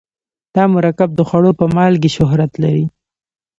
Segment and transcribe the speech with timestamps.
[0.55, 2.85] دا مرکب د خوړو په مالګې شهرت لري.